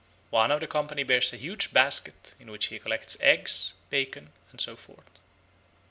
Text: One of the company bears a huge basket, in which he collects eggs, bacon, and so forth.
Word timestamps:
One 0.31 0.49
of 0.49 0.61
the 0.61 0.65
company 0.65 1.03
bears 1.03 1.31
a 1.31 1.37
huge 1.37 1.71
basket, 1.73 2.33
in 2.39 2.49
which 2.49 2.69
he 2.69 2.79
collects 2.79 3.17
eggs, 3.19 3.75
bacon, 3.91 4.31
and 4.51 4.59
so 4.59 4.75
forth. 4.75 5.19